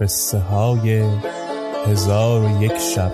[0.00, 1.04] قصه های
[1.86, 3.12] هزار و یک شب.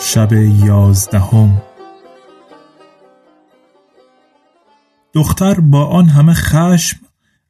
[0.00, 0.32] شب
[0.66, 1.62] یازدهم.
[5.12, 7.00] دختر با آن همه خشم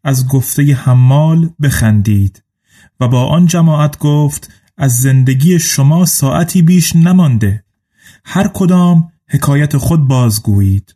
[0.05, 2.43] از گفته حمال بخندید.
[3.01, 7.65] و با آن جماعت گفت از زندگی شما ساعتی بیش نمانده.
[8.25, 10.95] هر کدام حکایت خود بازگویید.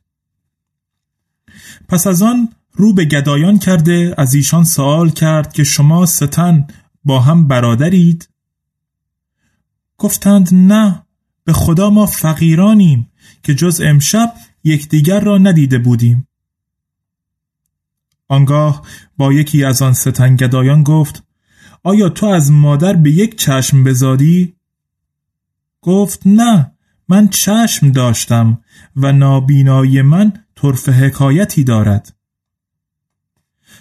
[1.89, 6.67] پس از آن رو به گدایان کرده از ایشان سوال کرد که شما ستن
[7.05, 8.29] با هم برادرید؟
[9.99, 11.03] گفتند نه
[11.45, 13.11] به خدا ما فقیرانیم
[13.43, 16.29] که جز امشب یکدیگر را ندیده بودیم.
[18.29, 18.83] آنگاه
[19.17, 21.23] با یکی از آن ستنگدایان گفت
[21.87, 24.55] آیا تو از مادر به یک چشم بزادی؟
[25.83, 26.73] گفت نه
[27.09, 28.61] من چشم داشتم
[28.97, 32.17] و نابینایی من طرف حکایتی دارد.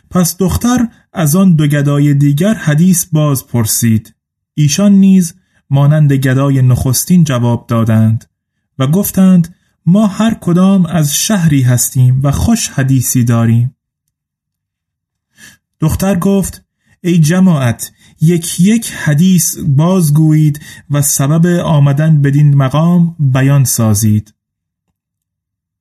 [0.09, 4.15] پس دختر از آن دو گدای دیگر حدیث باز پرسید.
[4.53, 5.33] ایشان نیز
[5.69, 8.29] مانند گدای نخستین جواب دادند
[8.79, 9.55] و گفتند
[9.85, 13.75] ما هر کدام از شهری هستیم و خوش حدیثی داریم.
[15.79, 16.64] دختر گفت
[17.05, 24.33] ای جماعت یک یک حدیث بازگویید و سبب آمدن بدین مقام بیان سازید.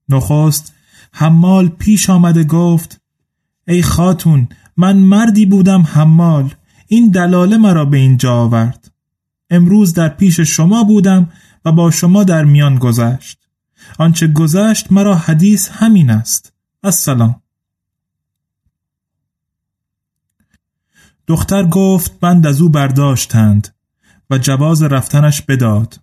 [0.09, 0.75] نخست
[1.13, 3.01] حمال پیش آمده گفت
[3.69, 6.55] ای خاتون من مردی بودم حمال
[6.89, 8.91] این دلاله مرا به اینجا آورد.
[9.51, 11.33] امروز در پیش شما بودم
[11.65, 13.39] و با شما در میان گذشت.
[13.99, 16.53] آنچه گذشت مرا حدیث همین است.
[16.83, 17.44] السلام.
[21.27, 23.69] دختر گفت بند از او برداشتند
[24.31, 26.01] و جواز رفتنش بداد.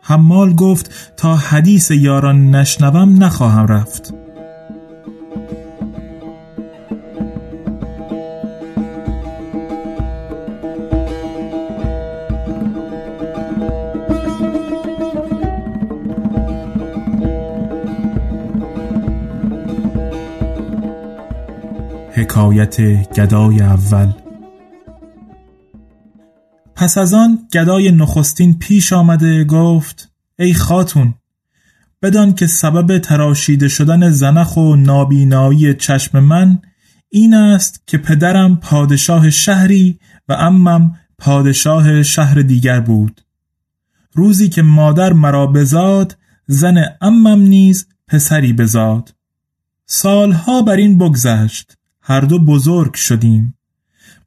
[0.00, 4.14] حمال گفت تا حدیث یاران نشنوم نخواهم رفت.
[22.16, 22.80] حکایت
[23.12, 24.23] گدای اول
[26.84, 31.14] پس از آن گدای نخستین پیش آمده گفت ای خاتون
[32.02, 36.58] بدان که سبب تراشیده شدن زنخ و نابینایی چشم من
[37.08, 43.20] این است که پدرم پادشاه شهری و امم پادشاه شهر دیگر بود.
[44.12, 49.14] روزی که مادر مرا بزاد زن امم نیز پسری بزاد.
[49.86, 53.58] سالها بر این بگذشت هر دو بزرگ شدیم.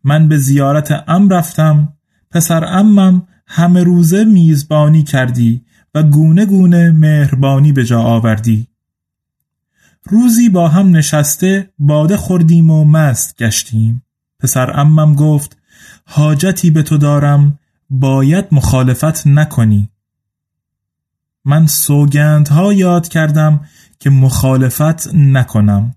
[0.03, 1.96] من به زیارت ام رفتم
[2.31, 8.67] پسر امم همه روزه میزبانی کردی و گونه گونه مهربانی به جا آوردی.
[10.03, 14.03] روزی با هم نشسته باده خوردیم و مست گشتیم.
[14.39, 15.57] پسر امم گفت
[16.05, 17.59] حاجتی به تو دارم
[17.89, 19.89] باید مخالفت نکنی.
[21.45, 23.61] من سوگندها یاد کردم
[23.99, 25.95] که مخالفت نکنم.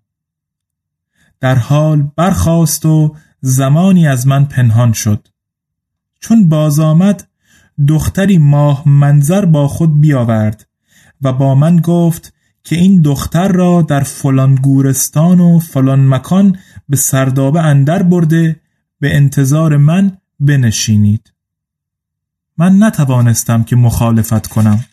[1.40, 5.28] در حال برخاست و زمانی از من پنهان شد.
[6.20, 7.28] چون باز آمد
[7.88, 10.68] دختری ماه منظر با خود بیاورد
[11.22, 12.34] و با من گفت
[12.64, 16.58] که این دختر را در فلان گورستان و فلان مکان
[16.88, 18.60] به سردابه اندر برده
[19.00, 21.32] به انتظار من بنشینید.
[22.58, 24.84] من نتوانستم که مخالفت کنم.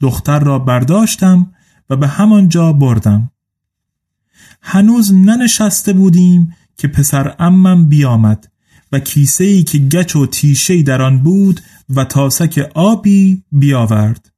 [0.00, 1.52] دختر را برداشتم
[1.90, 3.30] و به همان جا بردم.
[4.62, 8.53] هنوز ننشسته بودیم که پسر امم بیامد.
[8.92, 11.60] و کیسه ای که گچ و تیشه در آن بود
[11.90, 14.30] و تاسک آبی بیاورد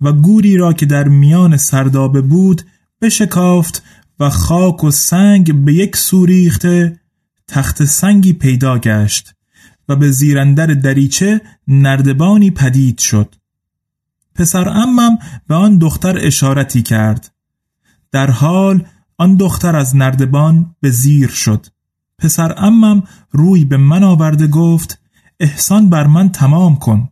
[0.00, 2.62] و گوری را که در میان سردابه بود
[3.02, 3.82] بشکافت
[4.20, 7.00] و خاک و سنگ به یک سوریخته
[7.48, 9.34] تخت سنگی پیدا گشت
[9.88, 13.34] و به زیرندر دریچه نردبانی پدید شد.
[14.34, 17.32] پسر امم به آن دختر اشارتی کرد.
[18.12, 18.86] در حال
[19.18, 21.66] آن دختر از نردبان به زیر شد.
[22.20, 24.98] پسر امم روی به من آورده گفت
[25.40, 27.08] احسان بر من تمام کن.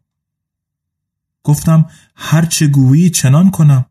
[1.45, 3.87] گفتم هرچه گویی چنان کنم.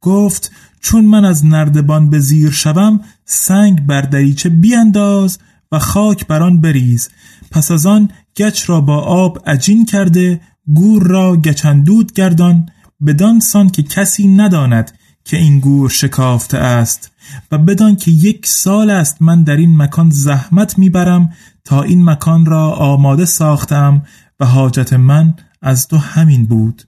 [0.00, 5.38] گفت چون من از نردبان به زیر شوم سنگ بر دریچه بیانداز
[5.72, 7.08] و خاک بر آن بریز.
[7.50, 10.40] پس از آن گچ را با آب عجین کرده
[10.74, 12.68] گور را گچندود گردان
[13.06, 14.97] بدان سان که کسی نداند
[15.28, 17.12] که این گور شکافته است
[17.50, 21.32] و بدان که یک سال است من در این مکان زحمت می‌برم
[21.64, 24.02] تا این مکان را آماده ساختم
[24.40, 26.82] و حاجت من از تو همین بود.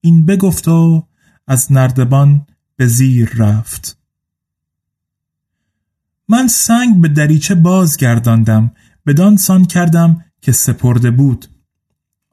[0.00, 1.06] این بگفت و
[1.46, 2.46] از نردبان
[2.76, 3.98] به زیر رفت.
[6.28, 8.70] من سنگ به دریچه بازگرداندم
[9.06, 11.46] بدان سان کردم که سپرده بود.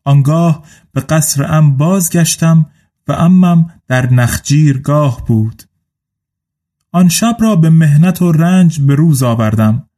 [0.03, 2.65] آنگاه به قصر ام بازگشتم
[3.07, 5.63] و امم در نخجیرگاه بود.
[6.91, 9.89] آن شب را به مهنت و رنج به روز آوردم.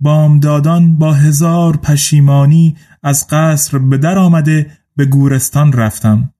[0.00, 6.32] بامدادان با هزار پشیمانی از قصر به در آمده به گورستان رفتم.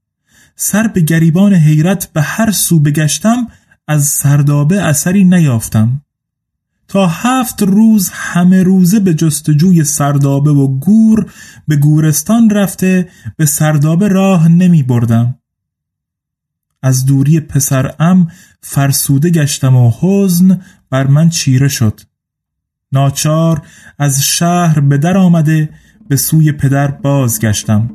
[0.56, 3.46] سر به گریبان حیرت به هر سو بگشتم
[3.88, 6.02] از سردابه اثری نیافتم.
[6.88, 11.32] تا هفت روز همه روزه به جستجوی سردابه و گور
[11.68, 15.38] به گورستان رفته به سردابه راه نمی بردم.
[16.82, 18.30] از دوری پسر ام
[18.62, 20.60] فرسوده گشتم و حزن
[20.90, 22.00] بر من چیره شد.
[22.92, 23.62] ناچار
[23.98, 25.68] از شهر به در آمده
[26.08, 27.90] به سوی پدر بازگشتم.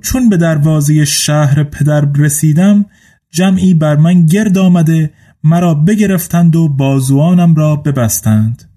[0.00, 2.84] چون به دروازه شهر پدر رسیدم
[3.30, 5.12] جمعی بر من گرد آمده
[5.44, 8.70] مرا بگرفتند و بازوانم را ببستند.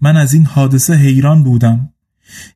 [0.00, 1.90] من از این حادثه حیران بودم.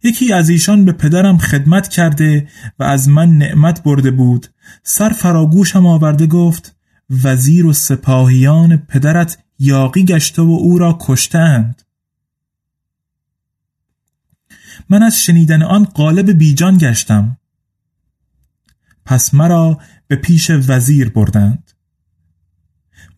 [0.02, 4.46] یکی از ایشان به پدرم خدمت کرده و از من نعمت برده بود.
[4.82, 6.76] سر فراگوشم آورده گفت
[7.24, 11.82] وزیر و سپاهیان پدرت یاقی گشته و او را کشتند
[14.88, 17.36] من از شنیدن آن قالب بیجان گشتم.
[19.04, 19.78] پس مرا
[20.08, 21.72] به پیش وزیر بردند.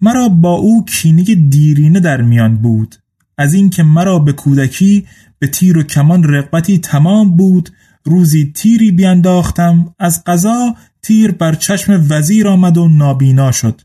[0.00, 2.96] مرا با او کینه دیرینه در میان بود.
[3.38, 5.06] از اینکه مرا به کودکی
[5.38, 7.70] به تیر و کمان رقبتی تمام بود
[8.04, 13.80] روزی تیری بیانداختم از قضا تیر بر چشم وزیر آمد و نابینا شد.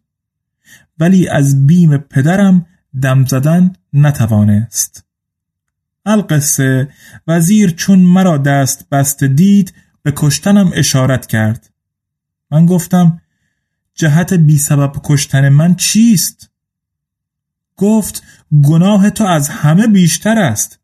[0.99, 2.65] ولی از بیم پدرم
[3.01, 5.05] دم زدن نتوانست.
[6.05, 6.89] القصه
[7.27, 9.73] وزیر چون مرا دست بست دید
[10.03, 11.74] به کشتنم اشارت کرد.
[12.51, 13.21] من گفتم
[13.93, 16.49] جهت بی سبب کشتن من چیست؟
[17.75, 18.23] گفت
[18.63, 20.79] گناه تو از همه بیشتر است.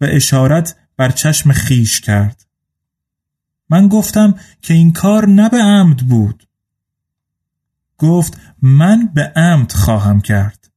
[0.00, 2.46] و اشارت بر چشم خیش کرد.
[3.70, 6.48] من گفتم که این کار نه به عمد بود.
[7.98, 10.70] گفت من به عمد خواهم کرد.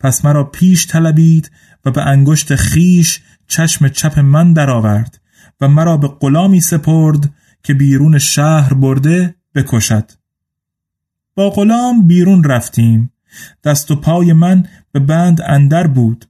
[0.00, 1.50] پس مرا پیش طلبید
[1.84, 5.20] و به انگشت خیش چشم چپ من درآورد
[5.60, 7.30] و مرا به غلامی سپرد
[7.62, 10.10] که بیرون شهر برده بکشد.
[11.34, 13.12] با غلام بیرون رفتیم.
[13.64, 16.24] دست و پای من به بند اندر بود.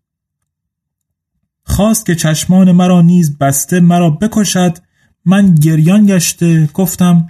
[1.64, 4.78] خواست که چشمان مرا نیز بسته مرا بکشد.
[5.24, 7.28] من گریان گشته گفتم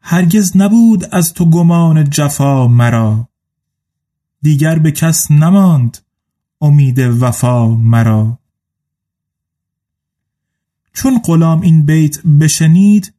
[0.00, 3.28] هرگز نبود از تو گمان جفا مرا.
[4.42, 5.98] دیگر به کس نماند
[6.60, 8.38] امید وفا مرا.
[10.92, 13.14] چون غلام این بیت بشنید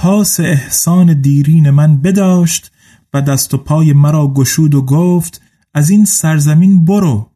[0.00, 2.72] پاس احسان دیرین من بداشت
[3.14, 5.40] و دست و پای مرا گشود و گفت
[5.74, 7.30] از این سرزمین برو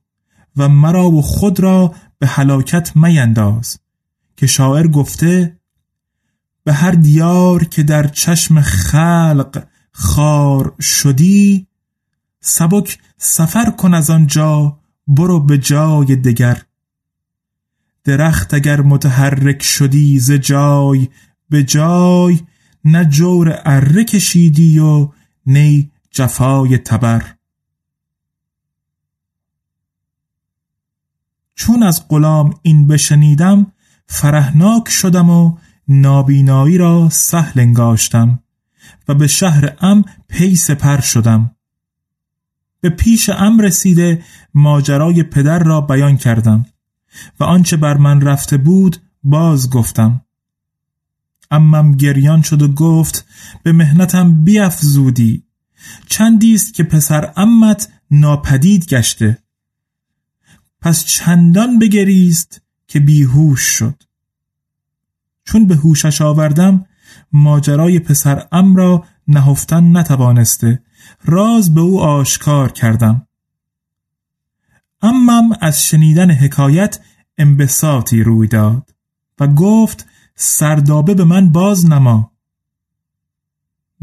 [0.57, 3.79] و مرا و خود را به هلاکت مینداز.
[4.37, 5.57] که شاعر گفته
[6.65, 11.67] به هر دیار که در چشم خلق خار شدی
[12.41, 16.63] سبک سفر کن از آنجا برو به جای دگر.
[18.05, 21.09] درخت اگر متحرک شدی ز جای
[21.51, 22.39] به جای
[22.85, 25.09] نه جور اره کشیدی و
[25.47, 27.35] نی جفای تبر.
[31.55, 33.73] چون از غلام این بشنیدم
[34.07, 35.57] فرهناک شدم و
[35.89, 38.43] نابینایی را سهل انگاشتم
[39.09, 41.57] و به شهر ام پی سپر شدم.
[42.81, 44.23] به پیش ام رسیده
[44.55, 46.67] ماجرای پدر را بیان کردم
[47.41, 50.25] و آنچه بر من رفته بود باز گفتم.
[51.53, 53.25] امم گریان شد و گفت
[53.63, 55.45] به مهنتم بیافزودی
[56.07, 59.39] چندی است که پسر امت ناپدید گشته.
[60.81, 64.03] پس چندان بگریست که بیهوش شد.
[65.45, 66.87] چون به هوشش آوردم
[67.33, 70.83] ماجرای پسر ام را نهفتن نتوانسته.
[71.25, 73.27] راز به او آشکار کردم.
[75.03, 77.01] امم از شنیدن حکایت
[77.39, 78.95] انبساطی روی داد
[79.41, 82.33] و گفت سردابه به من باز نما.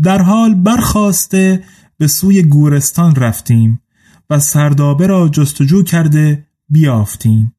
[0.01, 1.63] در حال برخواسته
[1.97, 3.81] به سوی گورستان رفتیم
[4.29, 7.55] و سردابه را جستجو کرده بیافتیم.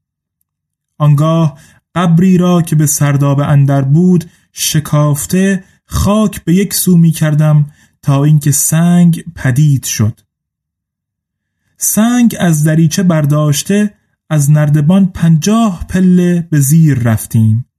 [0.98, 1.58] آنگاه
[1.94, 7.66] قبری را که به سردابه اندر بود شکافته خاک به یک سو می کردم
[8.02, 10.20] تا اینکه سنگ پدید شد.
[11.76, 13.94] سنگ از دریچه برداشته
[14.30, 17.69] از نردبان پنجاه پله به زیر رفتیم.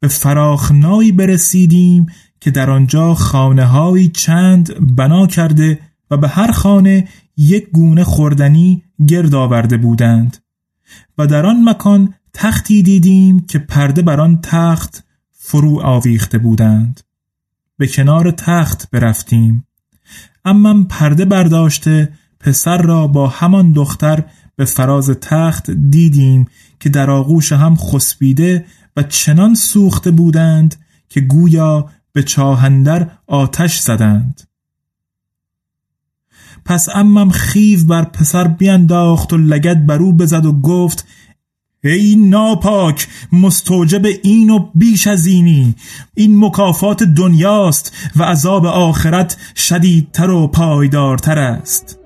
[0.00, 2.06] به فراخنایی برسیدیم
[2.40, 9.34] که در آنجا خانه چند بنا کرده و به هر خانه یک گونه خوردنی گرد
[9.34, 10.36] آورده بودند.
[11.18, 17.00] و در آن مکان تختی دیدیم که پرده بر آن تخت فرو آویخته بودند.
[17.78, 19.66] به کنار تخت برفتیم.
[20.44, 24.24] اما پرده برداشته پسر را با همان دختر
[24.56, 26.46] به فراز تخت دیدیم
[26.80, 28.64] که در آغوش هم خسبیده
[28.96, 30.76] و چنان سوخته بودند
[31.08, 34.42] که گویا به چاهندر آتش زدند.
[36.64, 41.06] پس امم خیو بر پسر بینداخت و لگت بر او بزد و گفت
[41.84, 45.74] ای ناپاک مستوجب این و بیش از اینی
[46.14, 52.05] این مکافات دنیاست و عذاب آخرت شدیدتر و پایدارتر است.